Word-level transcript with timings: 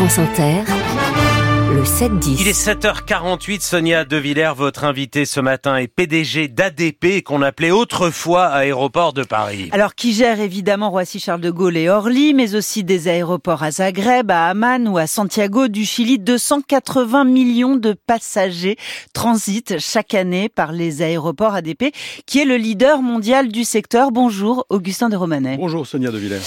France 0.00 0.18
Inter, 0.18 0.62
le 1.74 1.82
7-10. 1.82 2.38
Il 2.40 2.48
est 2.48 2.58
7h48, 2.58 3.60
Sonia 3.60 4.06
De 4.06 4.16
Villers, 4.16 4.54
votre 4.56 4.84
invitée 4.84 5.26
ce 5.26 5.40
matin 5.40 5.76
est 5.76 5.88
PDG 5.88 6.48
d'ADP 6.48 7.22
qu'on 7.22 7.42
appelait 7.42 7.70
autrefois 7.70 8.46
Aéroport 8.46 9.12
de 9.12 9.24
Paris. 9.24 9.68
Alors 9.72 9.94
qui 9.94 10.14
gère 10.14 10.40
évidemment 10.40 10.88
Roissy-Charles 10.88 11.42
de 11.42 11.50
Gaulle 11.50 11.76
et 11.76 11.90
Orly, 11.90 12.32
mais 12.32 12.54
aussi 12.54 12.82
des 12.82 13.08
aéroports 13.08 13.62
à 13.62 13.72
Zagreb, 13.72 14.30
à 14.30 14.46
Amman 14.48 14.88
ou 14.88 14.96
à 14.96 15.06
Santiago 15.06 15.68
du 15.68 15.84
Chili. 15.84 16.18
280 16.18 17.24
millions 17.24 17.76
de 17.76 17.92
passagers 17.92 18.78
transitent 19.12 19.78
chaque 19.78 20.14
année 20.14 20.48
par 20.48 20.72
les 20.72 21.02
aéroports 21.02 21.52
ADP, 21.52 21.92
qui 22.24 22.40
est 22.40 22.46
le 22.46 22.56
leader 22.56 23.02
mondial 23.02 23.48
du 23.48 23.64
secteur. 23.64 24.12
Bonjour 24.12 24.64
Augustin 24.70 25.10
de 25.10 25.16
Romanet. 25.16 25.58
Bonjour 25.58 25.86
Sonia 25.86 26.10
De 26.10 26.16
Villers. 26.16 26.40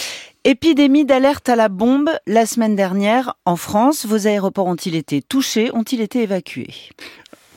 Épidémie 0.45 1.05
d'alerte 1.05 1.47
à 1.47 1.55
la 1.55 1.69
bombe 1.69 2.09
la 2.27 2.45
semaine 2.45 2.75
dernière 2.75 3.35
en 3.45 3.55
France. 3.55 4.05
Vos 4.05 4.27
aéroports 4.27 4.67
ont-ils 4.67 4.93
été 4.95 5.21
touchés 5.21 5.71
Ont-ils 5.73 6.01
été 6.01 6.23
évacués? 6.23 6.67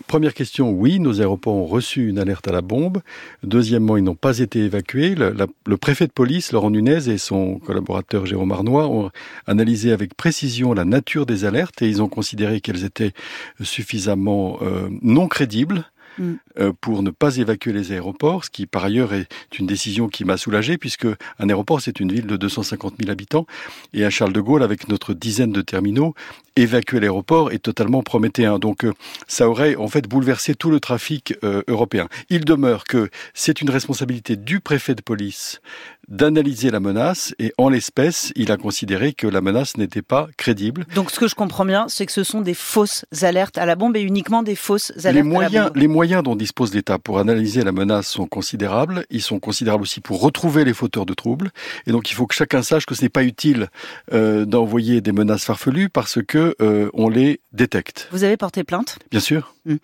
Première 0.06 0.34
question, 0.34 0.70
oui, 0.70 1.00
nos 1.00 1.20
aéroports 1.20 1.56
ont 1.56 1.66
reçu 1.66 2.08
une 2.08 2.20
alerte 2.20 2.46
à 2.46 2.52
la 2.52 2.60
bombe. 2.60 3.02
Deuxièmement, 3.42 3.96
ils 3.96 4.04
n'ont 4.04 4.14
pas 4.14 4.38
été 4.38 4.60
évacués. 4.60 5.16
Le, 5.16 5.76
préfet 5.76 6.06
de 6.06 6.12
police, 6.12 6.52
Laurent 6.52 6.70
Nunez, 6.70 7.08
et 7.08 7.18
son 7.18 7.58
collaborateur 7.58 8.24
Jérôme 8.24 8.52
Arnois 8.52 8.86
ont 8.86 9.10
analysé 9.48 9.90
avec 9.90 10.14
précision 10.14 10.72
la 10.72 10.84
nature 10.84 11.26
des 11.26 11.44
alertes 11.44 11.82
et 11.82 11.88
ils 11.88 12.02
ont 12.02 12.08
considéré 12.08 12.60
qu'elles 12.60 12.84
étaient 12.84 13.14
suffisamment 13.60 14.58
euh, 14.62 14.88
non 15.02 15.26
crédibles 15.26 15.86
Mm. 16.18 16.34
Euh, 16.58 16.72
pour 16.80 17.02
ne 17.02 17.10
pas 17.10 17.36
évacuer 17.36 17.72
les 17.72 17.92
aéroports, 17.92 18.44
ce 18.44 18.50
qui 18.50 18.66
par 18.66 18.84
ailleurs 18.84 19.12
est 19.12 19.28
une 19.58 19.66
décision 19.66 20.08
qui 20.08 20.24
m'a 20.24 20.36
soulagé 20.36 20.78
puisque 20.78 21.06
un 21.38 21.48
aéroport 21.48 21.80
c'est 21.80 22.00
une 22.00 22.12
ville 22.12 22.26
de 22.26 22.36
250 22.36 22.94
000 22.98 23.10
habitants 23.10 23.46
et 23.92 24.04
à 24.04 24.10
Charles 24.10 24.32
de 24.32 24.40
Gaulle 24.40 24.62
avec 24.62 24.88
notre 24.88 25.12
dizaine 25.14 25.52
de 25.52 25.60
terminaux, 25.60 26.14
évacuer 26.56 27.00
l'aéroport 27.00 27.52
est 27.52 27.58
totalement 27.58 28.02
prométhéen. 28.02 28.58
Donc 28.58 28.84
euh, 28.84 28.92
ça 29.28 29.48
aurait 29.48 29.76
en 29.76 29.88
fait 29.88 30.08
bouleversé 30.08 30.54
tout 30.54 30.70
le 30.70 30.80
trafic 30.80 31.34
euh, 31.44 31.62
européen. 31.68 32.08
Il 32.30 32.44
demeure 32.44 32.84
que 32.84 33.10
c'est 33.34 33.60
une 33.60 33.70
responsabilité 33.70 34.36
du 34.36 34.60
préfet 34.60 34.94
de 34.94 35.02
police 35.02 35.60
d'analyser 36.08 36.70
la 36.70 36.80
menace 36.80 37.34
et 37.38 37.52
en 37.58 37.68
l'espèce, 37.68 38.32
il 38.36 38.52
a 38.52 38.56
considéré 38.56 39.12
que 39.12 39.26
la 39.26 39.40
menace 39.40 39.76
n'était 39.76 40.02
pas 40.02 40.28
crédible. 40.36 40.86
Donc 40.94 41.10
ce 41.10 41.18
que 41.18 41.28
je 41.28 41.34
comprends 41.34 41.64
bien, 41.64 41.86
c'est 41.88 42.06
que 42.06 42.12
ce 42.12 42.24
sont 42.24 42.40
des 42.40 42.54
fausses 42.54 43.04
alertes 43.22 43.58
à 43.58 43.66
la 43.66 43.76
bombe 43.76 43.96
et 43.96 44.00
uniquement 44.00 44.42
des 44.42 44.56
fausses 44.56 44.92
alertes 45.04 45.14
les 45.14 45.22
moyens, 45.22 45.54
à 45.54 45.58
la 45.58 45.68
bombe. 45.68 45.76
Les 45.76 45.88
moyens 45.88 46.22
dont 46.22 46.36
dispose 46.36 46.74
l'État 46.74 46.98
pour 46.98 47.18
analyser 47.18 47.62
la 47.62 47.72
menace 47.72 48.08
sont 48.08 48.26
considérables. 48.26 49.04
Ils 49.10 49.22
sont 49.22 49.40
considérables 49.40 49.82
aussi 49.82 50.00
pour 50.00 50.20
retrouver 50.20 50.64
les 50.64 50.74
fauteurs 50.74 51.06
de 51.06 51.14
troubles. 51.14 51.50
Et 51.86 51.92
donc 51.92 52.10
il 52.10 52.14
faut 52.14 52.26
que 52.26 52.34
chacun 52.34 52.62
sache 52.62 52.86
que 52.86 52.94
ce 52.94 53.02
n'est 53.02 53.08
pas 53.08 53.24
utile 53.24 53.68
euh, 54.12 54.44
d'envoyer 54.44 55.00
des 55.00 55.12
menaces 55.12 55.44
farfelues 55.44 55.88
parce 55.88 56.22
que 56.22 56.54
euh, 56.60 56.90
on 56.94 57.08
les 57.08 57.40
détecte. 57.52 58.08
Vous 58.12 58.24
avez 58.24 58.36
porté 58.36 58.64
plainte? 58.64 58.98
Bien 59.10 59.20
sûr. 59.20 59.54
Hum. 59.68 59.78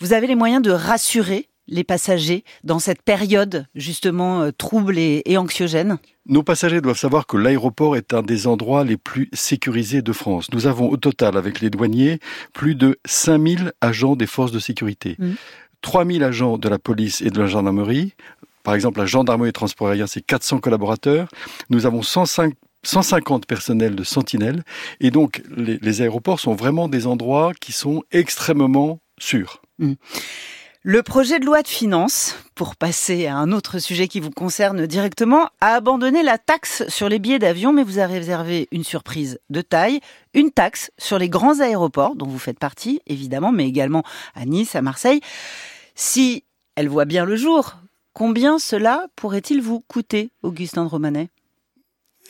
Vous 0.00 0.12
avez 0.12 0.26
les 0.26 0.34
moyens 0.34 0.62
de 0.62 0.70
rassurer 0.70 1.48
les 1.68 1.84
passagers 1.84 2.44
dans 2.64 2.78
cette 2.78 3.02
période 3.02 3.66
justement 3.74 4.42
euh, 4.42 4.50
trouble 4.50 4.98
et, 4.98 5.22
et, 5.26 5.36
anxiogène 5.36 5.98
Nos 6.26 6.42
passagers 6.42 6.80
doivent 6.80 6.98
savoir 6.98 7.26
que 7.26 7.36
l'aéroport 7.36 7.96
est 7.96 8.14
un 8.14 8.22
des 8.22 8.46
endroits 8.46 8.84
les 8.84 8.96
plus 8.96 9.28
sécurisés 9.32 10.02
de 10.02 10.12
France. 10.12 10.48
Nous 10.52 10.66
avons 10.66 10.90
au 10.90 10.96
total, 10.96 11.36
avec 11.36 11.60
les 11.60 11.70
douaniers, 11.70 12.18
plus 12.52 12.74
de 12.74 12.98
5000 13.04 13.72
agents 13.80 14.16
des 14.16 14.26
forces 14.26 14.52
de 14.52 14.58
sécurité. 14.58 15.16
Mmh. 15.18 15.32
3000 15.82 16.24
agents 16.24 16.58
de 16.58 16.68
la 16.68 16.78
police 16.78 17.20
et 17.20 17.30
de 17.30 17.40
la 17.40 17.46
gendarmerie. 17.46 18.14
Par 18.62 18.74
exemple, 18.74 19.00
la 19.00 19.06
gendarmerie 19.06 19.50
et 19.50 19.52
transport 19.52 19.88
aérien, 19.88 20.06
c'est 20.06 20.20
400 20.20 20.60
collaborateurs. 20.60 21.28
Nous 21.70 21.86
avons 21.86 22.02
105 22.02 22.54
150 22.84 23.46
personnels 23.46 23.94
de 23.94 24.02
sentinelle. 24.02 24.64
Et 24.98 25.12
donc, 25.12 25.42
les, 25.56 25.78
les, 25.80 26.02
aéroports 26.02 26.40
sont 26.40 26.54
vraiment 26.54 26.88
des 26.88 27.06
endroits 27.06 27.52
qui 27.60 27.70
sont 27.70 28.02
extrêmement 28.10 28.98
sûrs. 29.20 29.62
Mmh. 29.78 29.92
Le 30.84 31.04
projet 31.04 31.38
de 31.38 31.46
loi 31.46 31.62
de 31.62 31.68
finances, 31.68 32.34
pour 32.56 32.74
passer 32.74 33.28
à 33.28 33.36
un 33.36 33.52
autre 33.52 33.78
sujet 33.78 34.08
qui 34.08 34.18
vous 34.18 34.32
concerne 34.32 34.84
directement, 34.84 35.48
a 35.60 35.74
abandonné 35.74 36.24
la 36.24 36.38
taxe 36.38 36.82
sur 36.88 37.08
les 37.08 37.20
billets 37.20 37.38
d'avion, 37.38 37.72
mais 37.72 37.84
vous 37.84 38.00
a 38.00 38.06
réservé 38.06 38.66
une 38.72 38.82
surprise 38.82 39.38
de 39.48 39.60
taille, 39.60 40.00
une 40.34 40.50
taxe 40.50 40.90
sur 40.98 41.20
les 41.20 41.28
grands 41.28 41.60
aéroports, 41.60 42.16
dont 42.16 42.26
vous 42.26 42.40
faites 42.40 42.58
partie, 42.58 43.00
évidemment, 43.06 43.52
mais 43.52 43.68
également 43.68 44.02
à 44.34 44.44
Nice, 44.44 44.74
à 44.74 44.82
Marseille. 44.82 45.20
Si 45.94 46.42
elle 46.74 46.88
voit 46.88 47.04
bien 47.04 47.24
le 47.24 47.36
jour, 47.36 47.76
combien 48.12 48.58
cela 48.58 49.06
pourrait-il 49.14 49.62
vous 49.62 49.84
coûter, 49.86 50.32
Augustin 50.42 50.82
de 50.82 50.88
Romanet? 50.88 51.28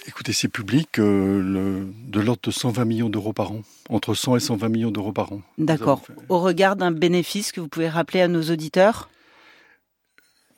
Écoutez, 0.07 0.33
c'est 0.33 0.49
public, 0.49 0.99
euh, 0.99 1.41
le, 1.41 1.93
de 2.09 2.21
l'ordre 2.21 2.43
de 2.43 2.51
120 2.51 2.85
millions 2.85 3.09
d'euros 3.09 3.33
par 3.33 3.53
an, 3.53 3.63
entre 3.89 4.15
100 4.15 4.37
et 4.37 4.41
120 4.41 4.69
millions 4.69 4.91
d'euros 4.91 5.13
par 5.13 5.33
an. 5.33 5.43
D'accord. 5.59 6.03
Au 6.29 6.41
regard 6.41 6.75
d'un 6.75 6.91
bénéfice 6.91 7.53
que 7.53 7.61
vous 7.61 7.69
pouvez 7.69 7.89
rappeler 7.89 8.21
à 8.21 8.29
nos 8.29 8.43
auditeurs? 8.43 9.09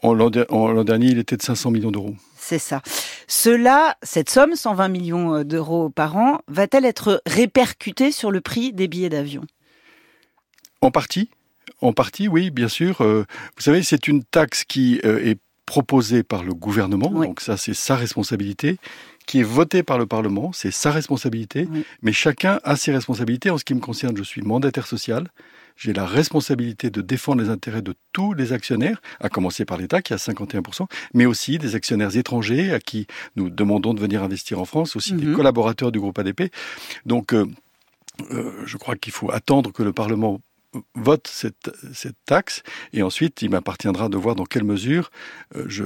En 0.02 0.12
l'an 0.12 0.30
dernier, 0.84 1.06
il 1.06 1.18
était 1.18 1.36
de 1.36 1.42
500 1.42 1.70
millions 1.70 1.90
d'euros. 1.90 2.14
C'est 2.36 2.58
ça. 2.58 2.82
Cela, 3.26 3.96
cette 4.02 4.28
somme, 4.28 4.54
120 4.54 4.88
millions 4.88 5.34
euh, 5.34 5.44
d'euros 5.44 5.88
par 5.88 6.16
an, 6.16 6.40
va-t-elle 6.46 6.84
être 6.84 7.22
répercutée 7.24 8.12
sur 8.12 8.30
le 8.30 8.42
prix 8.42 8.72
des 8.72 8.86
billets 8.86 9.08
d'avion? 9.08 9.44
En 10.82 10.90
partie. 10.90 11.30
En 11.80 11.94
partie, 11.94 12.28
oui, 12.28 12.50
bien 12.50 12.68
sûr. 12.68 13.00
Euh, 13.00 13.24
vous 13.56 13.62
savez, 13.62 13.82
c'est 13.82 14.06
une 14.08 14.24
taxe 14.24 14.64
qui 14.64 15.00
euh, 15.04 15.24
est 15.24 15.38
proposée 15.66 16.22
par 16.22 16.44
le 16.44 16.52
gouvernement, 16.52 17.10
oui. 17.14 17.28
donc 17.28 17.40
ça 17.40 17.56
c'est 17.56 17.72
sa 17.72 17.96
responsabilité, 17.96 18.76
qui 19.26 19.40
est 19.40 19.44
votée 19.44 19.82
par 19.82 19.98
le 19.98 20.06
Parlement, 20.06 20.52
c'est 20.52 20.70
sa 20.70 20.90
responsabilité, 20.90 21.66
oui. 21.70 21.84
mais 22.02 22.12
chacun 22.12 22.60
a 22.64 22.76
ses 22.76 22.92
responsabilités. 22.92 23.50
En 23.50 23.58
ce 23.58 23.64
qui 23.64 23.74
me 23.74 23.80
concerne, 23.80 24.16
je 24.16 24.22
suis 24.22 24.42
mandataire 24.42 24.86
social, 24.86 25.28
j'ai 25.76 25.92
la 25.92 26.06
responsabilité 26.06 26.90
de 26.90 27.00
défendre 27.00 27.42
les 27.42 27.50
intérêts 27.50 27.82
de 27.82 27.94
tous 28.12 28.32
les 28.34 28.52
actionnaires, 28.52 29.00
à 29.20 29.28
commencer 29.28 29.64
par 29.64 29.78
l'État 29.78 30.02
qui 30.02 30.12
a 30.12 30.16
51%, 30.16 30.86
mais 31.14 31.26
aussi 31.26 31.58
des 31.58 31.74
actionnaires 31.74 32.16
étrangers 32.16 32.72
à 32.72 32.80
qui 32.80 33.06
nous 33.36 33.50
demandons 33.50 33.94
de 33.94 34.00
venir 34.00 34.22
investir 34.22 34.60
en 34.60 34.64
France, 34.64 34.96
aussi 34.96 35.14
mm 35.14 35.16
-hmm. 35.18 35.24
des 35.30 35.32
collaborateurs 35.32 35.90
du 35.92 36.00
groupe 36.00 36.18
ADP. 36.18 36.52
Donc 37.06 37.32
euh, 37.32 37.46
euh, 38.30 38.62
je 38.66 38.76
crois 38.76 38.96
qu'il 38.96 39.12
faut 39.12 39.30
attendre 39.32 39.72
que 39.72 39.82
le 39.82 39.92
Parlement 39.92 40.40
vote 40.94 41.28
cette, 41.28 41.70
cette, 41.92 42.16
taxe 42.24 42.62
et 42.92 43.02
ensuite 43.02 43.42
il 43.42 43.50
m'appartiendra 43.50 44.08
de 44.08 44.16
voir 44.16 44.34
dans 44.34 44.44
quelle 44.44 44.64
mesure 44.64 45.10
euh, 45.56 45.64
je, 45.68 45.84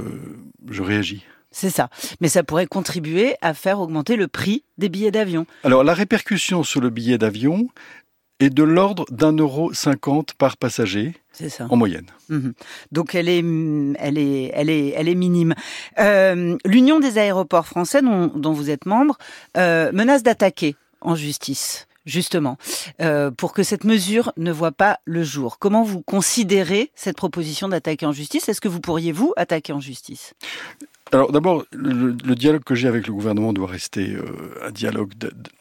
je 0.71 0.83
réagis. 0.83 1.25
C'est 1.51 1.71
ça. 1.71 1.89
Mais 2.21 2.29
ça 2.29 2.43
pourrait 2.43 2.67
contribuer 2.67 3.37
à 3.41 3.55
faire 3.55 3.81
augmenter 3.81 4.17
le 4.17 4.29
prix 4.29 4.65
des 4.77 4.89
billets 4.89 5.11
d'avion. 5.11 5.47
Alors 5.65 5.85
la 5.85 5.95
répercussion 5.95 6.63
sur 6.63 6.81
le 6.81 6.91
billet 6.91 7.19
d'avion 7.19 7.69
est 8.41 8.51
de 8.51 8.63
l'ordre 8.63 9.05
d'un 9.11 9.33
euro 9.33 9.73
cinquante 9.73 10.35
par 10.35 10.57
passager. 10.57 11.15
Ça. 11.33 11.67
En 11.71 11.77
moyenne. 11.77 12.07
Mmh. 12.31 12.51
Donc 12.91 13.15
elle 13.15 13.29
est, 13.29 13.45
elle 13.99 14.19
est, 14.19 14.51
elle 14.55 14.71
est, 14.71 14.89
elle 14.89 15.09
est 15.09 15.15
minime. 15.15 15.55
Euh, 16.01 16.57
L'Union 16.65 16.99
des 16.99 17.17
aéroports 17.19 17.67
français, 17.67 18.03
dont, 18.03 18.27
dont 18.27 18.53
vous 18.53 18.71
êtes 18.71 18.87
membre, 18.87 19.19
euh, 19.57 19.93
menace 19.93 20.25
d'attaquer 20.25 20.75
en 21.01 21.15
justice 21.15 21.87
justement, 22.09 22.57
euh, 23.01 23.31
pour 23.31 23.53
que 23.53 23.63
cette 23.63 23.85
mesure 23.85 24.33
ne 24.37 24.51
voit 24.51 24.73
pas 24.73 24.99
le 25.05 25.23
jour. 25.23 25.59
Comment 25.59 25.83
vous 25.83 26.01
considérez 26.01 26.91
cette 26.95 27.17
proposition 27.17 27.69
d'attaquer 27.69 28.07
en 28.07 28.13
justice? 28.13 28.49
Est-ce 28.49 28.61
que 28.61 28.69
vous 28.69 28.81
pourriez, 28.81 29.13
vous, 29.13 29.33
attaquer 29.37 29.73
en 29.73 29.81
justice? 29.81 30.33
Alors 31.13 31.33
d'abord, 31.33 31.65
le, 31.73 32.17
le, 32.25 32.35
dialogue 32.35 32.65
que 32.65 32.75
j'ai 32.75 32.89
avec 32.89 33.07
le 33.07 33.13
gouvernement 33.13 33.53
doit 33.53 33.69
rester 33.69 34.15
euh, 34.15 34.23
un 34.63 34.71
dialogue 34.71 35.13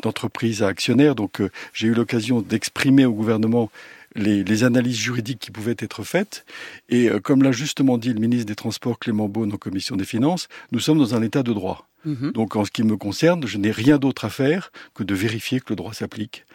d'entreprise 0.03 0.63
à 0.63 0.67
actionnaire. 0.67 1.15
Donc 1.15 1.41
euh, 1.41 1.49
j'ai 1.73 1.87
eu 1.87 1.93
l'occasion 1.93 2.41
d'exprimer 2.41 3.05
au 3.05 3.13
gouvernement 3.13 3.71
les, 4.15 4.43
les, 4.43 4.63
analyses 4.63 4.97
juridiques 4.97 5.39
qui 5.39 5.51
pouvaient 5.51 5.75
être 5.79 6.03
faites. 6.03 6.45
Et 6.89 7.09
euh, 7.09 7.19
comme 7.19 7.43
l'a 7.43 7.51
justement 7.51 7.97
dit 7.97 8.13
le 8.13 8.19
ministre 8.19 8.45
des 8.45 8.55
Transports 8.55 8.99
Clément 8.99 9.29
Beaune 9.29 9.53
en 9.53 9.57
commission 9.57 9.95
des 9.95 10.05
finances, 10.05 10.47
nous 10.71 10.79
sommes 10.79 10.97
dans 10.97 11.15
un 11.15 11.21
état 11.21 11.43
de 11.43 11.53
droit. 11.53 11.87
Mmh. 12.05 12.31
Donc 12.31 12.55
en 12.55 12.65
ce 12.65 12.71
qui 12.71 12.83
me 12.83 12.97
concerne, 12.97 13.45
je 13.47 13.57
n'ai 13.57 13.71
rien 13.71 13.97
d'autre 13.97 14.25
à 14.25 14.29
faire 14.29 14.71
que 14.93 15.03
de 15.03 15.15
vérifier 15.15 15.59
que 15.59 15.69
le 15.69 15.75
droit 15.75 15.93
s'applique. 15.93 16.45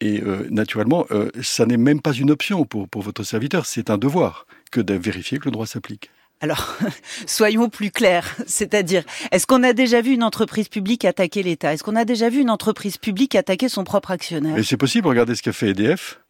Et 0.00 0.22
euh, 0.22 0.46
naturellement, 0.50 1.06
euh, 1.10 1.30
ça 1.42 1.66
n'est 1.66 1.76
même 1.76 2.00
pas 2.00 2.12
une 2.12 2.30
option 2.30 2.64
pour, 2.64 2.88
pour 2.88 3.02
votre 3.02 3.24
serviteur, 3.24 3.66
c'est 3.66 3.90
un 3.90 3.98
devoir 3.98 4.46
que 4.70 4.80
de 4.80 4.94
vérifier 4.94 5.38
que 5.38 5.46
le 5.46 5.50
droit 5.50 5.66
s'applique. 5.66 6.10
Alors, 6.40 6.76
soyons 7.26 7.68
plus 7.68 7.90
clairs. 7.90 8.36
C'est-à-dire, 8.46 9.04
est-ce 9.32 9.46
qu'on 9.46 9.62
a 9.62 9.72
déjà 9.72 10.00
vu 10.00 10.12
une 10.12 10.22
entreprise 10.22 10.68
publique 10.68 11.04
attaquer 11.04 11.42
l'État? 11.42 11.72
Est-ce 11.72 11.82
qu'on 11.82 11.96
a 11.96 12.04
déjà 12.04 12.28
vu 12.28 12.40
une 12.40 12.50
entreprise 12.50 12.96
publique 12.96 13.34
attaquer 13.34 13.68
son 13.68 13.84
propre 13.84 14.10
actionnaire? 14.10 14.56
C'est 14.64 14.76
possible. 14.76 15.08
Regardez 15.08 15.34
ce 15.34 15.42
qu'a 15.42 15.52
fait 15.52 15.70
EDF. 15.70 16.20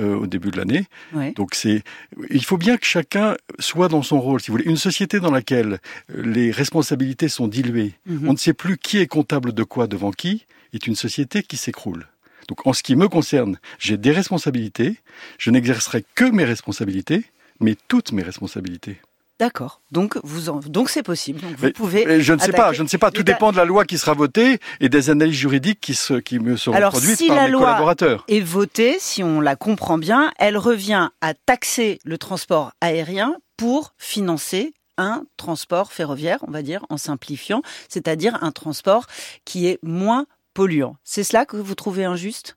Euh, 0.00 0.16
au 0.16 0.26
début 0.26 0.50
de 0.50 0.56
l'année. 0.56 0.86
Ouais. 1.12 1.32
Donc 1.32 1.54
c'est, 1.54 1.82
il 2.30 2.42
faut 2.46 2.56
bien 2.56 2.78
que 2.78 2.86
chacun 2.86 3.36
soit 3.58 3.88
dans 3.88 4.00
son 4.00 4.22
rôle. 4.22 4.40
Si 4.40 4.46
vous 4.50 4.56
voulez, 4.56 4.64
une 4.70 4.78
société 4.78 5.20
dans 5.20 5.30
laquelle 5.30 5.80
les 6.08 6.50
responsabilités 6.50 7.28
sont 7.28 7.46
diluées, 7.46 7.92
-hmm. 8.08 8.26
on 8.26 8.32
ne 8.32 8.38
sait 8.38 8.54
plus 8.54 8.78
qui 8.78 8.96
est 9.00 9.06
comptable 9.06 9.52
de 9.52 9.64
quoi 9.64 9.86
devant 9.88 10.10
qui, 10.10 10.46
est 10.72 10.86
une 10.86 10.96
société 10.96 11.42
qui 11.42 11.58
s'écroule. 11.58 12.06
Donc 12.48 12.66
en 12.66 12.72
ce 12.72 12.82
qui 12.82 12.96
me 12.96 13.06
concerne, 13.06 13.58
j'ai 13.78 13.98
des 13.98 14.12
responsabilités. 14.12 14.96
Je 15.36 15.50
n'exercerai 15.50 16.04
que 16.14 16.24
mes 16.24 16.46
responsabilités, 16.46 17.24
mais 17.60 17.76
toutes 17.88 18.12
mes 18.12 18.22
responsabilités. 18.22 18.96
D'accord. 19.42 19.80
Donc 19.90 20.20
vous 20.22 20.50
en... 20.50 20.60
donc 20.60 20.88
c'est 20.88 21.02
possible. 21.02 21.40
Donc 21.40 21.56
vous 21.58 21.72
pouvez. 21.72 22.06
Mais 22.06 22.20
je 22.20 22.32
ne 22.32 22.38
sais 22.38 22.52
pas. 22.52 22.72
Je 22.72 22.84
ne 22.84 22.86
sais 22.86 22.96
pas. 22.96 23.10
Tout 23.10 23.24
dépend 23.24 23.50
de 23.50 23.56
la 23.56 23.64
loi 23.64 23.84
qui 23.84 23.98
sera 23.98 24.14
votée 24.14 24.60
et 24.78 24.88
des 24.88 25.10
analyses 25.10 25.34
juridiques 25.34 25.80
qui, 25.80 25.94
se, 25.94 26.14
qui 26.14 26.38
me 26.38 26.56
seront 26.56 26.76
Alors, 26.76 26.92
produites 26.92 27.18
si 27.18 27.26
par 27.26 27.38
la 27.38 27.46
mes 27.46 27.50
loi 27.50 27.62
collaborateurs. 27.62 28.24
est 28.28 28.38
votée, 28.38 28.98
si 29.00 29.24
on 29.24 29.40
la 29.40 29.56
comprend 29.56 29.98
bien, 29.98 30.30
elle 30.38 30.56
revient 30.56 31.08
à 31.20 31.34
taxer 31.34 31.98
le 32.04 32.18
transport 32.18 32.70
aérien 32.80 33.34
pour 33.56 33.94
financer 33.98 34.74
un 34.96 35.24
transport 35.36 35.92
ferroviaire, 35.92 36.38
on 36.46 36.52
va 36.52 36.62
dire, 36.62 36.86
en 36.88 36.96
simplifiant, 36.96 37.62
c'est-à-dire 37.88 38.38
un 38.42 38.52
transport 38.52 39.06
qui 39.44 39.66
est 39.66 39.80
moins 39.82 40.26
polluant. 40.54 40.96
C'est 41.04 41.24
cela 41.24 41.44
que 41.44 41.56
vous 41.56 41.74
trouvez 41.74 42.04
injuste? 42.04 42.56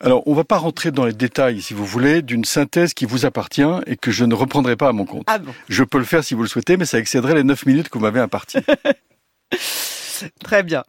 Alors, 0.00 0.26
on 0.26 0.32
ne 0.32 0.36
va 0.36 0.44
pas 0.44 0.58
rentrer 0.58 0.90
dans 0.90 1.04
les 1.04 1.12
détails, 1.12 1.62
si 1.62 1.72
vous 1.72 1.86
voulez, 1.86 2.22
d'une 2.22 2.44
synthèse 2.44 2.92
qui 2.92 3.06
vous 3.06 3.24
appartient 3.24 3.62
et 3.86 3.96
que 3.96 4.10
je 4.10 4.24
ne 4.24 4.34
reprendrai 4.34 4.76
pas 4.76 4.88
à 4.88 4.92
mon 4.92 5.06
compte. 5.06 5.24
Ah 5.26 5.38
bon? 5.38 5.52
Je 5.68 5.84
peux 5.84 5.98
le 5.98 6.04
faire 6.04 6.22
si 6.22 6.34
vous 6.34 6.42
le 6.42 6.48
souhaitez, 6.48 6.76
mais 6.76 6.84
ça 6.84 6.98
excéderait 6.98 7.34
les 7.34 7.44
9 7.44 7.66
minutes 7.66 7.88
que 7.88 7.98
vous 7.98 8.04
m'avez 8.04 8.20
imparties. 8.20 8.58
Très 10.44 10.62
bien. 10.62 10.84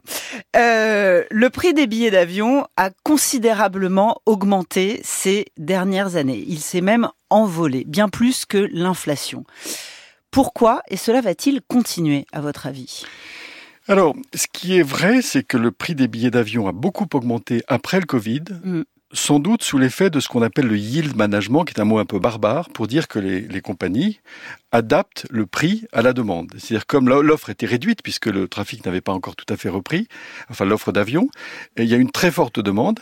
Euh, 0.55 1.23
le 1.29 1.49
prix 1.49 1.73
des 1.73 1.87
billets 1.87 2.11
d'avion 2.11 2.67
a 2.77 2.89
considérablement 3.03 4.21
augmenté 4.25 5.01
ces 5.03 5.45
dernières 5.57 6.15
années. 6.15 6.43
Il 6.47 6.59
s'est 6.59 6.81
même 6.81 7.09
envolé, 7.29 7.83
bien 7.85 8.09
plus 8.09 8.45
que 8.45 8.69
l'inflation. 8.71 9.43
Pourquoi 10.31 10.81
et 10.89 10.97
cela 10.97 11.21
va-t-il 11.21 11.61
continuer, 11.61 12.25
à 12.31 12.41
votre 12.41 12.67
avis? 12.67 13.05
Alors, 13.87 14.15
ce 14.33 14.47
qui 14.51 14.77
est 14.77 14.83
vrai, 14.83 15.21
c'est 15.21 15.43
que 15.43 15.57
le 15.57 15.71
prix 15.71 15.95
des 15.95 16.09
billets 16.09 16.31
d'avion 16.31 16.67
a 16.67 16.73
beaucoup 16.73 17.07
augmenté 17.13 17.63
après 17.67 17.99
le 17.99 18.05
Covid. 18.05 18.43
Mm. 18.63 18.81
Sans 19.13 19.39
doute 19.39 19.63
sous 19.63 19.77
l'effet 19.77 20.09
de 20.09 20.19
ce 20.19 20.27
qu'on 20.27 20.41
appelle 20.41 20.67
le 20.67 20.77
yield 20.77 21.15
management, 21.15 21.63
qui 21.63 21.73
est 21.73 21.79
un 21.79 21.85
mot 21.85 21.97
un 21.97 22.03
peu 22.03 22.19
barbare, 22.19 22.67
pour 22.69 22.87
dire 22.87 23.07
que 23.07 23.19
les, 23.19 23.39
les 23.39 23.61
compagnies 23.61 24.19
adaptent 24.73 25.25
le 25.29 25.45
prix 25.45 25.85
à 25.93 26.01
la 26.01 26.11
demande. 26.11 26.51
C'est-à-dire 26.57 26.85
comme 26.85 27.07
l'offre 27.07 27.49
était 27.49 27.65
réduite, 27.65 28.03
puisque 28.03 28.25
le 28.25 28.49
trafic 28.49 28.85
n'avait 28.85 28.99
pas 28.99 29.13
encore 29.13 29.37
tout 29.37 29.45
à 29.47 29.55
fait 29.55 29.69
repris, 29.69 30.09
enfin 30.49 30.65
l'offre 30.65 30.91
d'avion, 30.91 31.29
il 31.77 31.85
y 31.85 31.93
a 31.93 31.97
une 31.97 32.11
très 32.11 32.31
forte 32.31 32.59
demande. 32.59 32.99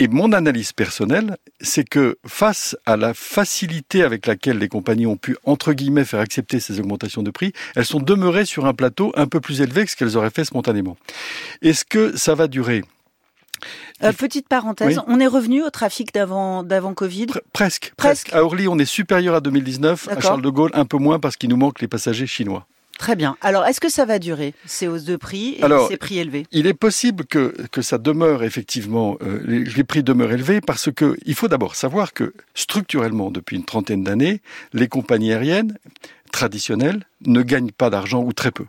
Et 0.00 0.06
mon 0.06 0.32
analyse 0.32 0.72
personnelle, 0.72 1.36
c'est 1.60 1.82
que 1.82 2.18
face 2.24 2.76
à 2.86 2.96
la 2.96 3.14
facilité 3.14 4.04
avec 4.04 4.26
laquelle 4.26 4.58
les 4.58 4.68
compagnies 4.68 5.06
ont 5.06 5.16
pu, 5.16 5.36
entre 5.44 5.72
guillemets, 5.72 6.04
faire 6.04 6.20
accepter 6.20 6.60
ces 6.60 6.78
augmentations 6.78 7.24
de 7.24 7.30
prix, 7.32 7.52
elles 7.74 7.84
sont 7.84 7.98
demeurées 7.98 8.44
sur 8.44 8.66
un 8.66 8.74
plateau 8.74 9.12
un 9.16 9.26
peu 9.26 9.40
plus 9.40 9.60
élevé 9.60 9.84
que 9.84 9.90
ce 9.90 9.96
qu'elles 9.96 10.16
auraient 10.16 10.30
fait 10.30 10.44
spontanément. 10.44 10.96
Est-ce 11.62 11.84
que 11.84 12.16
ça 12.16 12.36
va 12.36 12.46
durer? 12.46 12.84
Euh, 14.04 14.12
Petite 14.12 14.46
parenthèse, 14.46 14.98
Oui. 14.98 15.04
on 15.08 15.18
est 15.18 15.26
revenu 15.26 15.64
au 15.64 15.70
trafic 15.70 16.14
d'avant 16.14 16.62
d'avant 16.62 16.94
Covid? 16.94 17.26
Pre- 17.26 17.40
presque, 17.52 17.92
Presque. 17.96 17.96
presque. 17.96 18.32
À 18.34 18.44
Orly, 18.44 18.68
on 18.68 18.78
est 18.78 18.84
supérieur 18.84 19.34
à 19.34 19.40
2019. 19.40 20.06
À. 20.10 20.20
Charles 20.20 20.42
de 20.42 20.48
Gaulle, 20.50 20.70
un 20.74 20.84
peu 20.84 20.98
moins 20.98 21.18
parce 21.18 21.36
qu'il 21.36 21.50
nous 21.50 21.56
manque 21.56 21.80
les 21.80 21.88
passagers 21.88 22.28
chinois. 22.28 22.68
Très 22.98 23.14
bien. 23.16 23.36
Alors, 23.40 23.64
est-ce 23.64 23.80
que 23.80 23.88
ça 23.88 24.04
va 24.04 24.18
durer, 24.18 24.54
ces 24.66 24.88
hausses 24.88 25.04
de 25.04 25.16
prix 25.16 25.54
et 25.58 25.62
Alors, 25.62 25.88
ces 25.88 25.96
prix 25.96 26.18
élevés? 26.18 26.46
Il 26.52 26.66
est 26.66 26.74
possible 26.74 27.24
que, 27.24 27.54
que 27.70 27.80
ça 27.80 27.96
demeure 27.96 28.42
effectivement, 28.42 29.16
euh, 29.22 29.40
les, 29.46 29.64
les 29.64 29.84
prix 29.84 30.02
demeurent 30.02 30.32
élevés 30.32 30.60
parce 30.60 30.90
que 30.92 31.16
il 31.24 31.34
faut 31.34 31.48
d'abord 31.48 31.76
savoir 31.76 32.12
que 32.12 32.34
structurellement, 32.54 33.30
depuis 33.30 33.56
une 33.56 33.64
trentaine 33.64 34.02
d'années, 34.02 34.40
les 34.72 34.88
compagnies 34.88 35.32
aériennes 35.32 35.78
traditionnelles 36.32 37.04
ne 37.24 37.42
gagnent 37.42 37.70
pas 37.72 37.88
d'argent 37.90 38.22
ou 38.22 38.32
très 38.32 38.50
peu. 38.50 38.66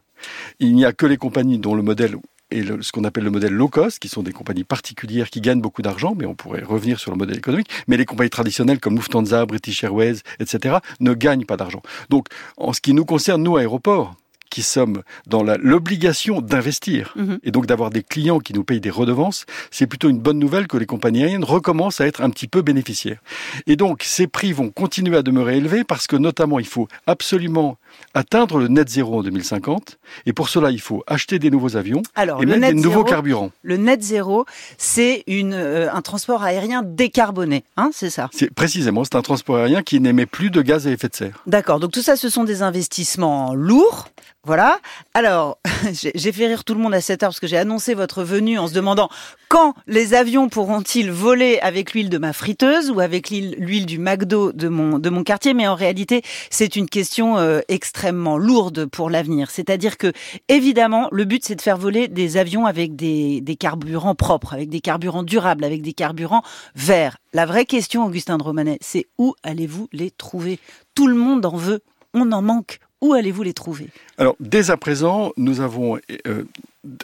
Il 0.60 0.76
n'y 0.76 0.86
a 0.86 0.94
que 0.94 1.06
les 1.06 1.18
compagnies 1.18 1.58
dont 1.60 1.76
le 1.76 1.81
modèle 1.81 2.16
est 2.52 2.62
le- 2.62 2.81
ce 2.81 2.92
qu'on 2.92 3.04
appelle 3.04 3.24
le 3.26 3.30
modèle 3.31 3.54
low 3.54 3.68
cost, 3.68 4.00
qui 4.00 4.08
sont 4.10 4.24
des 4.24 4.31
compagnies 4.31 4.64
particulières 4.64 5.30
qui 5.30 5.40
gagnent 5.40 5.62
beaucoup 5.62 5.84
d'argent, 5.84 6.16
mais 6.18 6.26
on 6.26 6.34
pourrait 6.34 6.64
revenir 6.64 7.00
sur 7.00 7.12
le 7.12 7.18
modèle 7.18 7.38
économique. 7.38 7.70
Mais 7.88 7.96
les 7.96 8.06
compagnies 8.06 8.31
traditionnelles 8.31 8.80
comme 8.80 8.96
Lufthansa, 8.96 9.46
British 9.46 9.84
Airways, 9.84 10.16
etc., 10.40 10.78
ne 11.00 11.14
gagnent 11.14 11.46
pas 11.46 11.58
d'argent. 11.58 11.81
Donc, 12.10 12.26
en 12.58 12.74
ce 12.74 12.81
qui 12.81 12.94
nous 12.96 13.06
concerne, 13.06 13.44
nous, 13.44 13.58
aéroports, 13.58 14.16
qui 14.50 14.62
sommes 14.63 15.01
dans 15.28 15.44
l'obligation 15.44 16.42
d'investir 16.42 17.13
Mhm. 17.16 17.40
et 17.44 17.51
donc 17.51 17.66
d'avoir 17.66 17.90
des 17.90 18.04
clients 18.04 18.40
qui 18.40 18.54
nous 18.54 18.63
payent 18.63 18.80
des 18.81 18.90
redevances, 18.90 19.46
c'est 19.72 19.88
plutôt 19.88 20.10
une 20.10 20.19
bonne 20.19 20.40
nouvelle 20.40 20.68
que 20.68 20.78
les 20.78 20.86
compagnies 20.86 21.22
aériennes 21.24 21.44
recommencent 21.44 22.01
à 22.01 22.07
être 22.07 22.22
un 22.22 22.30
petit 22.30 22.48
peu 22.48 22.62
bénéficiaires. 22.62 23.19
Et 23.68 23.75
donc 23.75 24.04
ces 24.04 24.28
prix 24.28 24.51
vont 24.54 24.69
continuer 24.69 25.18
à 25.18 25.22
demeurer 25.22 25.57
élevés 25.57 25.84
parce 25.84 26.07
que 26.07 26.16
notamment 26.16 26.60
il 26.60 26.68
faut 26.68 26.88
absolument 27.07 27.78
atteindre 28.13 28.60
le 28.60 28.68
net 28.68 28.88
zéro 28.90 29.19
en 29.19 29.24
2050 29.24 29.98
et 30.25 30.34
pour 30.34 30.50
cela 30.50 30.72
il 30.72 30.80
faut 30.81 31.04
acheter 31.07 31.40
des 31.40 31.50
nouveaux 31.52 31.75
avions 31.75 32.02
Alors, 32.16 32.42
et 32.42 32.45
net 32.45 32.75
des 32.75 32.81
nouveaux 32.81 33.04
carburants. 33.04 33.52
le 33.63 33.78
net 33.78 34.02
zéro, 34.04 34.45
c'est 34.78 35.24
euh, 35.30 35.90
un 35.92 36.02
transport 36.02 36.44
aérien 36.44 36.84
décarboné, 36.84 37.63
hein, 37.78 37.90
c'est 37.94 38.10
ça? 38.10 38.30
C'est 38.31 38.54
précisément 38.54 39.04
c'est 39.04 39.16
un 39.16 39.22
transport 39.22 39.57
aérien 39.57 39.81
qui 39.84 40.00
n'émet 40.00 40.25
plus 40.25 40.50
de 40.50 40.62
gaz 40.62 40.88
à 40.88 40.92
effet 40.92 41.07
de 41.10 41.16
serre. 41.16 41.44
D'accord. 41.48 41.80
Donc 41.80 41.92
tout 41.92 42.02
ça, 42.02 42.16
ce 42.16 42.30
sont 42.30 42.44
des 42.44 42.62
investissements 42.62 43.54
lourds. 43.54 44.07
Voilà. 44.50 44.80
Alors, 45.13 45.60
j'ai 45.94 46.31
fait 46.31 46.48
rire 46.48 46.63
tout 46.63 46.74
le 46.74 46.80
monde 46.80 46.96
à 46.96 47.01
cette 47.01 47.22
heure 47.22 47.30
parce 47.30 47.40
que 47.40 47.46
j'ai 47.46 47.60
annoncé 47.60 47.94
votre 47.94 48.24
venue 48.24 48.57
en 48.57 48.68
se 48.68 48.74
demandant 48.74 49.07
quand 49.48 49.75
les 49.86 50.16
avions 50.16 50.50
pourront-ils 50.50 51.12
voler 51.12 51.60
avec 51.62 51.94
l'huile 51.94 52.10
de 52.10 52.18
ma 52.18 52.34
friteuse 52.34 52.90
ou 52.90 53.00
avec 53.00 53.30
l'huile 53.30 53.86
du 53.86 54.00
McDo 54.00 54.51
de 54.51 54.68
mon, 54.68 54.98
de 54.98 55.07
mon 55.12 55.24
quartier. 55.24 55.54
Mais 55.54 55.68
en 55.68 55.75
réalité, 55.75 56.24
c'est 56.50 56.75
une 56.75 56.90
question 56.90 57.38
euh, 57.38 57.60
extrêmement 57.68 58.40
lourde 58.40 58.88
pour 58.88 59.12
l'avenir. 59.12 59.51
C'est-à-dire 59.51 60.00
que, 60.00 60.13
évidemment, 60.48 61.10
le 61.12 61.25
but, 61.25 61.45
c'est 61.45 61.54
de 61.54 61.62
faire 61.62 61.78
voler 61.78 62.07
des 62.07 62.38
avions 62.38 62.66
avec 62.66 62.95
des, 62.95 63.42
des 63.42 63.56
carburants 63.56 64.16
propres, 64.16 64.56
avec 64.56 64.69
des 64.69 64.81
carburants 64.81 65.22
durables, 65.22 65.63
avec 65.63 65.84
des 65.84 65.94
carburants 65.94 66.42
verts. 66.74 67.18
La 67.34 67.45
vraie 67.45 67.66
question, 67.66 68.04
Augustin 68.04 68.40
de 68.40 68.44
Romanet, 68.44 68.80
c'est 68.81 69.06
où 69.19 69.36
allez-vous 69.44 69.90
les 69.94 70.10
trouver? 70.10 70.57
Tout 70.95 71.06
le 71.06 71.13
monde 71.13 71.45
en 71.45 71.56
veut. 71.56 71.81
On 72.16 72.31
en 72.31 72.42
manque. 72.42 72.80
Où 73.01 73.13
allez-vous 73.13 73.44
les 73.44 73.54
trouver? 73.54 73.90
Alors, 74.18 74.36
dès 74.40 74.72
à 74.72 74.78
présent, 74.78 75.31
nous 75.38 75.62
avons 75.62 76.00
euh, 76.28 76.44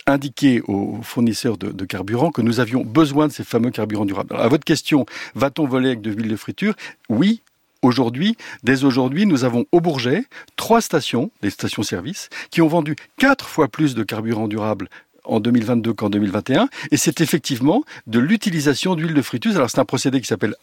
indiqué 0.06 0.62
aux 0.68 1.00
fournisseurs 1.02 1.58
de, 1.58 1.86
carburant 1.86 2.32
que 2.32 2.42
nous 2.42 2.60
avions 2.60 2.84
besoin 2.84 3.28
de 3.28 3.32
ces 3.32 3.46
fameux 3.46 3.72
carburants 3.72 4.06
durables. 4.06 4.34
Alors, 4.34 4.46
à 4.46 4.50
votre 4.50 4.66
question, 4.66 5.06
va-t-on 5.36 5.66
voler 5.68 5.90
avec 5.90 6.02
de 6.02 6.12
l'huile 6.12 6.30
de 6.30 6.36
friture? 6.36 6.76
Oui. 7.10 7.42
Aujourd'hui, 7.82 8.36
dès 8.64 8.84
aujourd'hui, 8.84 9.28
nous 9.28 9.44
avons 9.44 9.66
au 9.72 9.80
Bourget 9.80 10.26
trois 10.56 10.82
stations, 10.82 11.30
des 11.44 11.52
stations-service, 11.52 12.30
qui 12.50 12.64
ont 12.64 12.68
vendu 12.68 12.96
quatre 13.18 13.48
fois 13.48 13.68
plus 13.68 13.94
de 13.94 14.02
carburant 14.02 14.48
durable 14.48 14.90
en 15.26 15.40
2022 15.40 15.94
qu'en 15.94 16.10
2021, 16.10 16.70
et 16.92 16.98
c'est 16.98 17.22
effectivement 17.22 17.84
de 18.08 18.20
l'utilisation 18.20 18.96
d'huile 18.96 19.14
de 19.14 19.22
friteuse. 19.22 19.56
Alors 19.56 19.70
c'est 19.70 19.80
un 19.80 19.86
procédé 19.86 20.22
qui 20.22 20.28
s'appelle 20.28 20.56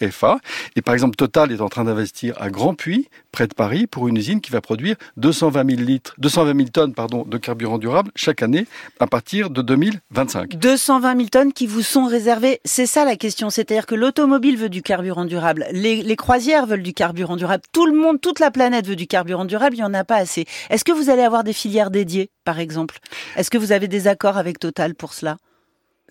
HEFA, 0.00 0.38
et 0.76 0.82
par 0.82 0.94
exemple 0.94 1.16
Total 1.16 1.52
est 1.52 1.60
en 1.60 1.68
train 1.68 1.84
d'investir 1.84 2.34
à 2.40 2.50
Grand 2.50 2.74
Puy, 2.74 3.08
près 3.32 3.46
de 3.46 3.54
Paris, 3.54 3.86
pour 3.86 4.08
une 4.08 4.16
usine 4.16 4.40
qui 4.40 4.50
va 4.50 4.60
produire 4.60 4.96
220 5.16 5.76
000 5.76 5.82
litres, 5.82 6.14
220 6.18 6.56
000 6.56 6.68
tonnes 6.68 6.94
de 7.26 7.38
carburant 7.38 7.78
durable 7.78 8.10
chaque 8.14 8.42
année 8.42 8.66
à 8.98 9.06
partir 9.06 9.50
de 9.50 9.62
2025. 9.62 10.56
220 10.56 11.16
000 11.16 11.28
tonnes 11.28 11.52
qui 11.52 11.66
vous 11.66 11.82
sont 11.82 12.06
réservées. 12.06 12.60
C'est 12.64 12.86
ça 12.86 13.04
la 13.04 13.16
question. 13.16 13.50
C'est-à-dire 13.50 13.86
que 13.86 13.94
l'automobile 13.94 14.56
veut 14.56 14.68
du 14.68 14.82
carburant 14.82 15.24
durable. 15.24 15.66
Les 15.72 16.16
croisières 16.16 16.66
veulent 16.66 16.82
du 16.82 16.92
carburant 16.92 17.36
durable. 17.36 17.62
Tout 17.72 17.86
le 17.86 17.96
monde, 17.96 18.20
toute 18.20 18.40
la 18.40 18.50
planète 18.50 18.86
veut 18.86 18.96
du 18.96 19.06
carburant 19.06 19.44
durable. 19.44 19.76
Il 19.76 19.78
n'y 19.78 19.84
en 19.84 19.94
a 19.94 20.04
pas 20.04 20.16
assez. 20.16 20.46
Est-ce 20.68 20.84
que 20.84 20.92
vous 20.92 21.10
allez 21.10 21.22
avoir 21.22 21.44
des 21.44 21.52
filières 21.52 21.90
dédiées, 21.90 22.30
par 22.44 22.58
exemple? 22.58 22.98
Est-ce 23.36 23.50
que 23.50 23.58
vous 23.58 23.72
avez 23.72 23.88
des 23.88 24.08
accords 24.08 24.36
avec 24.36 24.58
Total 24.58 24.94
pour 24.94 25.12
cela? 25.14 25.38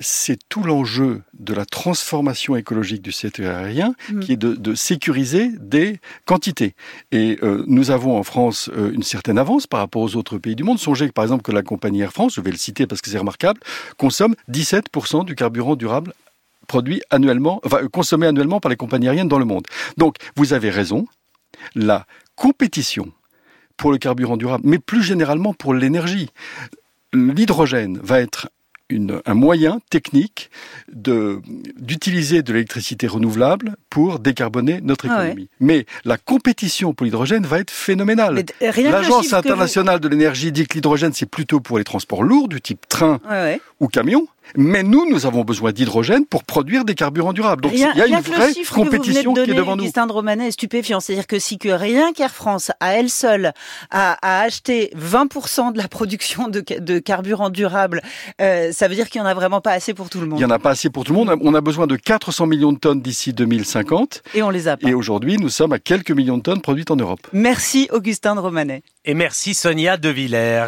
C'est 0.01 0.39
tout 0.47 0.63
l'enjeu 0.63 1.23
de 1.37 1.53
la 1.53 1.65
transformation 1.65 2.55
écologique 2.55 3.01
du 3.01 3.11
secteur 3.11 3.53
aérien, 3.53 3.95
Mm. 4.09 4.19
qui 4.21 4.31
est 4.31 4.37
de, 4.37 4.53
de 4.55 4.73
sécuriser 4.73 5.49
des 5.59 5.99
quantités. 6.25 6.73
Et 7.11 7.37
euh, 7.43 7.65
nous 7.67 7.91
avons 7.91 8.17
en 8.17 8.23
France 8.23 8.69
euh, 8.73 8.93
une 8.93 9.03
certaine 9.03 9.37
avance 9.37 9.67
par 9.67 9.81
rapport 9.81 10.01
aux 10.01 10.15
autres 10.15 10.37
pays 10.37 10.55
du 10.55 10.63
monde. 10.63 10.79
Songez 10.79 11.09
par 11.11 11.25
exemple 11.25 11.43
que 11.43 11.51
la 11.51 11.63
compagnie 11.63 11.99
Air 12.01 12.13
France, 12.13 12.35
je 12.35 12.41
vais 12.41 12.51
le 12.51 12.57
citer 12.57 12.87
parce 12.87 13.01
que 13.01 13.09
c'est 13.09 13.17
remarquable, 13.17 13.59
consomme 13.97 14.35
17% 14.49 15.25
du 15.25 15.35
carburant 15.35 15.75
durable 15.75 16.13
produit 16.67 17.01
annuellement, 17.09 17.59
enfin, 17.65 17.79
euh, 17.83 17.89
consommé 17.89 18.27
annuellement 18.27 18.61
par 18.61 18.69
les 18.69 18.77
compagnies 18.77 19.07
aériennes 19.07 19.27
dans 19.27 19.39
le 19.39 19.45
monde. 19.45 19.65
Donc, 19.97 20.15
vous 20.37 20.53
avez 20.53 20.69
raison, 20.69 21.07
la 21.75 22.05
compétition 22.35 23.11
pour 23.75 23.91
le 23.91 23.97
carburant 23.97 24.37
durable, 24.37 24.63
mais 24.65 24.77
plus 24.77 25.01
généralement 25.03 25.53
pour 25.53 25.73
l'énergie. 25.73 26.29
L'hydrogène 27.13 27.99
va 28.03 28.19
être 28.19 28.49
une, 28.91 29.21
un 29.27 29.33
moyen 29.35 29.79
technique 29.91 30.49
de 30.91 31.41
d'utiliser 31.79 32.41
de 32.41 32.53
l'électricité 32.53 33.05
renouvelable 33.05 33.75
pour 33.91 34.17
décarboner 34.19 34.79
notre 34.81 35.05
Ah 35.09 35.17
ouais. 35.19 35.25
économie. 35.27 35.49
Mais 35.59 35.85
la 36.05 36.17
compétition 36.17 36.93
pour 36.95 37.05
l'hydrogène 37.05 37.45
va 37.45 37.59
être 37.59 37.69
phénoménale. 37.69 38.43
Le 38.61 38.89
L'Agence 38.91 39.29
vous- 39.29 39.35
internationale 39.35 39.99
de 39.99 40.07
l'énergie 40.07 40.51
dit 40.51 40.65
que 40.65 40.73
l'hydrogène, 40.73 41.13
c'est 41.13 41.27
plutôt 41.29 41.59
pour 41.59 41.77
les 41.77 41.83
transports 41.83 42.23
lourds, 42.23 42.47
du 42.47 42.61
type 42.61 42.87
train 42.89 43.19
ouais. 43.29 43.61
ou 43.79 43.87
camion. 43.87 44.27
Mais 44.57 44.83
nous, 44.83 45.09
nous 45.09 45.25
avons 45.25 45.43
besoin 45.43 45.71
d'hydrogène 45.71 46.25
pour 46.25 46.43
produire 46.43 46.85
des 46.85 46.95
carburants 46.95 47.33
durables. 47.33 47.61
Donc 47.63 47.71
Rien- 47.73 47.91
il 47.95 47.99
y 47.99 48.01
a 48.01 48.07
une 48.07 48.19
vraie 48.19 48.53
chiffre 48.53 48.73
que 48.75 48.79
vous 48.79 48.85
venez 48.85 48.97
de 48.97 48.97
compétition 49.03 49.33
qui 49.33 49.51
est 49.51 49.53
devant 49.53 49.75
nous. 49.75 49.83
Augustin 49.83 50.07
de 50.07 50.11
Romanet 50.11 50.47
est 50.47 50.51
stupéfiant. 50.51 50.99
C'est-à-dire 50.99 51.27
que 51.27 51.39
si 51.39 51.57
que 51.57 51.69
rien 51.69 52.13
qu'Air 52.13 52.31
France, 52.31 52.71
à 52.79 52.93
elle 52.95 53.09
seule, 53.09 53.53
a, 53.91 54.17
a 54.21 54.41
acheté 54.41 54.91
20% 54.97 55.73
de 55.73 55.77
la 55.77 55.87
production 55.87 56.47
de, 56.47 56.63
ca- 56.67 56.79
de 56.79 56.99
carburant 56.99 57.49
durable, 57.49 58.01
euh, 58.41 58.71
ça 58.71 58.87
veut 58.87 58.95
dire 58.95 59.09
qu'il 59.09 59.21
n'y 59.21 59.27
en 59.27 59.29
a 59.29 59.33
vraiment 59.33 59.61
pas 59.61 59.71
assez 59.71 59.93
pour 59.93 60.09
tout 60.09 60.19
le 60.19 60.25
Il 60.25 60.29
monde. 60.29 60.39
n'y 60.39 60.45
en 60.45 60.49
a 60.49 60.59
pas 60.59 60.71
assez 60.71 60.89
pour 60.89 61.03
tout 61.03 61.13
le 61.13 61.19
monde. 61.19 61.37
On 61.41 61.53
a 61.53 61.61
besoin 61.61 61.87
de 61.87 61.95
400 61.95 62.47
millions 62.47 62.73
de 62.73 62.79
tonnes 62.79 63.01
d'ici 63.01 63.33
2050. 63.33 64.23
Et 64.33 64.43
on 64.43 64.49
les 64.49 64.67
a 64.67 64.77
pas. 64.77 64.87
Et 64.89 64.93
aujourd'hui, 64.93 65.37
nous 65.37 65.49
sommes 65.49 65.73
à 65.73 65.79
quelques 65.79 66.11
millions 66.11 66.37
de 66.37 66.43
tonnes 66.43 66.61
produites 66.61 66.91
en 66.91 66.95
Europe. 66.95 67.19
Merci 67.33 67.87
Augustin 67.91 68.35
de 68.35 68.39
Romanet. 68.39 68.83
Et 69.05 69.13
merci 69.13 69.53
Sonia 69.53 69.97
De 69.97 70.09
Villers. 70.09 70.65